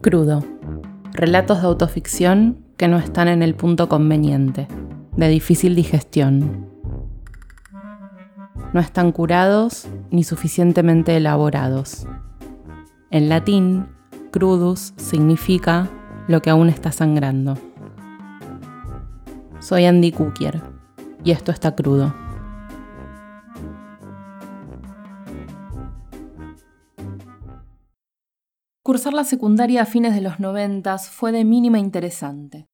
[0.00, 0.44] Crudo.
[1.12, 4.68] Relatos de autoficción que no están en el punto conveniente,
[5.16, 6.68] de difícil digestión.
[8.72, 12.06] No están curados ni suficientemente elaborados.
[13.10, 13.88] En latín,
[14.30, 15.88] crudus significa
[16.28, 17.58] lo que aún está sangrando.
[19.58, 20.62] Soy Andy Kukier
[21.24, 22.14] y esto está crudo.
[28.88, 32.68] Cursar la secundaria a fines de los 90 fue de mínima interesante.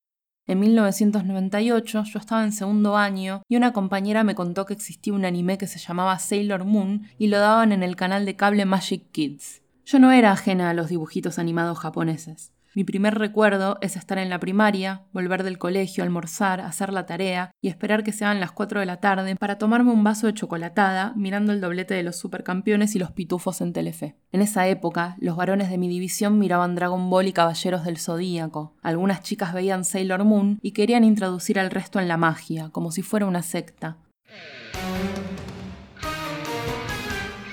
[0.47, 5.25] En 1998 yo estaba en segundo año y una compañera me contó que existía un
[5.25, 9.11] anime que se llamaba Sailor Moon y lo daban en el canal de cable Magic
[9.11, 9.63] Kids.
[9.85, 12.53] Yo no era ajena a los dibujitos animados japoneses.
[12.77, 17.53] Mi primer recuerdo es estar en la primaria, volver del colegio, almorzar, hacer la tarea
[17.61, 21.13] y esperar que sean las 4 de la tarde para tomarme un vaso de chocolatada
[21.15, 24.17] mirando el doblete de los supercampeones y los pitufos en Telefe.
[24.33, 28.75] En esa época, los varones de mi división miraban Dragon Ball y Caballeros del Zodíaco.
[28.83, 33.03] Algunas chicas veían Sailor Moon y querían introducir al resto en la magia, como si
[33.03, 33.99] fuera una secta.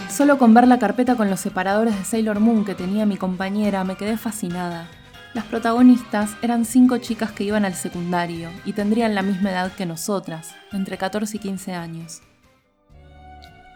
[0.09, 3.83] Solo con ver la carpeta con los separadores de Sailor Moon que tenía mi compañera
[3.83, 4.89] me quedé fascinada.
[5.33, 9.85] Las protagonistas eran cinco chicas que iban al secundario y tendrían la misma edad que
[9.85, 12.21] nosotras, entre 14 y 15 años.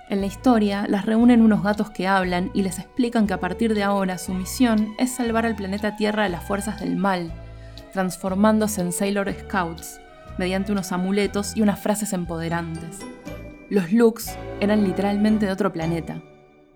[0.09, 3.73] En la historia las reúnen unos gatos que hablan y les explican que a partir
[3.73, 7.31] de ahora su misión es salvar al planeta Tierra de las fuerzas del mal,
[7.94, 10.02] transformándose en Sailor Scouts,
[10.38, 13.00] mediante unos amuletos y unas frases empoderantes.
[13.69, 16.22] Los looks eran literalmente de otro planeta,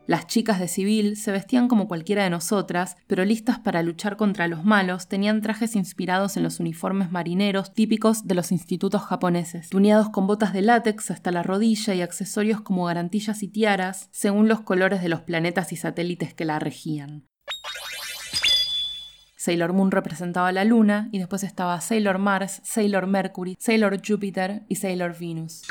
[0.10, 4.48] las chicas de civil se vestían como cualquiera de nosotras, pero listas para luchar contra
[4.48, 10.10] los malos, tenían trajes inspirados en los uniformes marineros típicos de los institutos japoneses, tuneados
[10.10, 14.62] con botas de látex hasta la rodilla y accesorios como garantillas y tiaras, según los
[14.62, 17.28] colores de los planetas y satélites que la regían.
[19.38, 24.78] Sailor Moon representaba la Luna y después estaba Sailor Mars, Sailor Mercury, Sailor Jupiter y
[24.78, 25.62] Sailor Venus.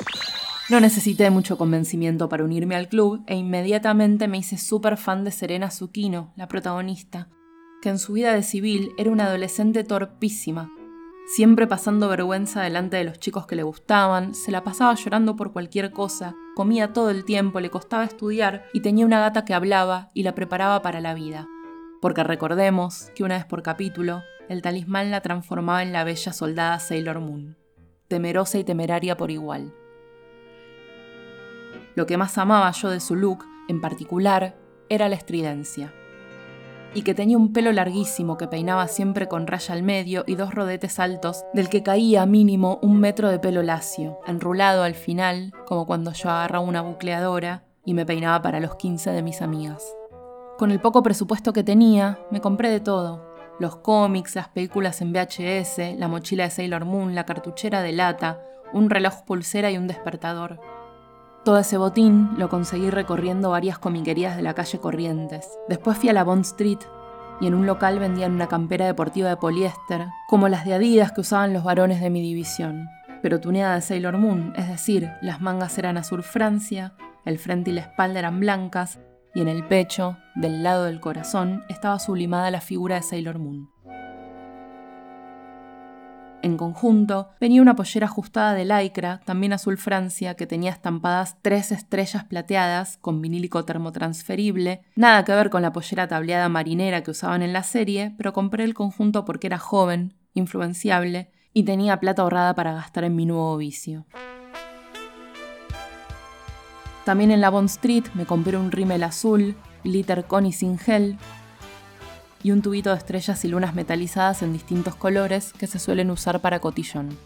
[0.69, 5.31] No necesité mucho convencimiento para unirme al club e inmediatamente me hice súper fan de
[5.31, 7.31] Serena Zucchino, la protagonista,
[7.81, 10.71] que en su vida de civil era una adolescente torpísima,
[11.34, 15.55] siempre pasando vergüenza delante de los chicos que le gustaban, se la pasaba llorando por
[15.55, 20.11] cualquier cosa, comía todo el tiempo, le costaba estudiar y tenía una gata que hablaba
[20.12, 21.49] y la preparaba para la vida.
[22.03, 26.78] Porque recordemos que una vez por capítulo, el talismán la transformaba en la bella soldada
[26.78, 27.57] Sailor Moon,
[28.07, 29.73] temerosa y temeraria por igual.
[31.94, 34.56] Lo que más amaba yo de su look, en particular,
[34.89, 35.93] era la estridencia.
[36.94, 40.55] Y que tenía un pelo larguísimo que peinaba siempre con raya al medio y dos
[40.55, 45.87] rodetes altos, del que caía mínimo un metro de pelo lacio, enrulado al final, como
[45.87, 49.84] cuando yo agarraba una bucleadora y me peinaba para los 15 de mis amigas.
[50.59, 53.28] Con el poco presupuesto que tenía, me compré de todo.
[53.60, 58.43] Los cómics, las películas en VHS, la mochila de Sailor Moon, la cartuchera de lata,
[58.72, 60.60] un reloj pulsera y un despertador.
[61.48, 65.48] Todo ese botín lo conseguí recorriendo varias comiquerías de la calle Corrientes.
[65.66, 66.81] Después fui a la Bond Street
[67.41, 71.22] y en un local vendían una campera deportiva de poliéster, como las de Adidas que
[71.22, 72.86] usaban los varones de mi división,
[73.22, 76.92] pero tuneada de Sailor Moon, es decir, las mangas eran azul Francia,
[77.25, 78.98] el frente y la espalda eran blancas,
[79.34, 83.70] y en el pecho, del lado del corazón, estaba sublimada la figura de Sailor Moon.
[86.41, 91.72] En conjunto, venía una pollera ajustada de lycra, también azul Francia, que tenía estampadas tres
[91.72, 97.43] estrellas plateadas con vinílico termotransferible, nada que ver con la pollera tableada marinera que usaban
[97.43, 102.54] en la serie, pero compré el conjunto porque era joven, influenciable y tenía plata ahorrada
[102.54, 104.06] para gastar en mi nuevo vicio.
[107.04, 111.19] También en la Bond Street me compré un rímel azul, glitter con y sin gel,
[112.43, 116.41] y un tubito de estrellas y lunas metalizadas en distintos colores que se suelen usar
[116.41, 117.16] para cotillón.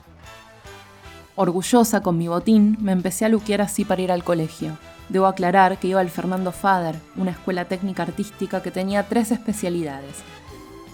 [1.35, 4.77] Orgullosa con mi botín, me empecé a luquear así para ir al colegio.
[5.09, 10.17] Debo aclarar que iba al Fernando Fader, una escuela técnica artística que tenía tres especialidades.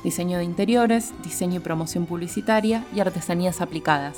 [0.05, 4.17] Diseño de interiores, diseño y promoción publicitaria y artesanías aplicadas.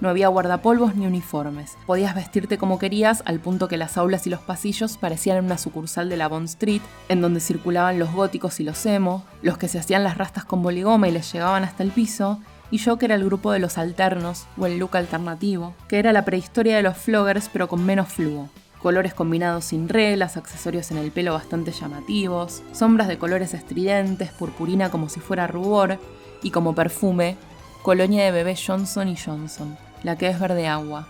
[0.00, 1.76] No había guardapolvos ni uniformes.
[1.84, 6.08] Podías vestirte como querías al punto que las aulas y los pasillos parecían una sucursal
[6.08, 6.80] de la Bond Street,
[7.10, 10.62] en donde circulaban los góticos y los emo, los que se hacían las rastas con
[10.62, 13.76] boligoma y les llegaban hasta el piso, y yo que era el grupo de los
[13.76, 18.08] alternos, o el look alternativo, que era la prehistoria de los floggers pero con menos
[18.08, 18.48] flujo.
[18.80, 24.88] Colores combinados sin reglas, accesorios en el pelo bastante llamativos, sombras de colores estridentes, purpurina
[24.88, 25.98] como si fuera rubor,
[26.42, 27.36] y como perfume,
[27.82, 31.06] colonia de bebé Johnson y Johnson la que es verde agua.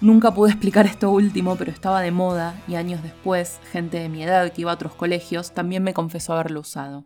[0.00, 4.22] Nunca pude explicar esto último, pero estaba de moda y años después, gente de mi
[4.22, 7.04] edad que iba a otros colegios también me confesó haberlo usado.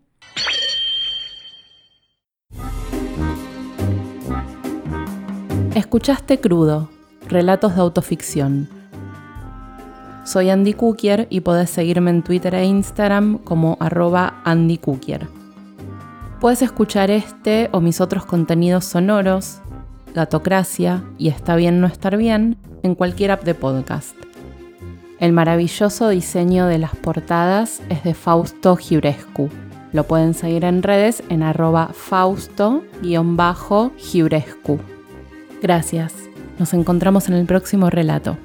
[5.74, 6.90] Escuchaste Crudo,
[7.28, 8.68] Relatos de Autoficción.
[10.24, 15.28] Soy Andy Cookier y podés seguirme en Twitter e Instagram como arroba Andy Cookier.
[16.40, 19.62] Puedes escuchar este o mis otros contenidos sonoros
[20.14, 24.16] Gatocracia y Está bien no estar bien, en cualquier app de podcast.
[25.18, 29.48] El maravilloso diseño de las portadas es de Fausto Giurescu.
[29.92, 34.80] Lo pueden seguir en redes en arroba fausto-giurescu.
[35.62, 36.14] Gracias.
[36.58, 38.36] Nos encontramos en el próximo relato.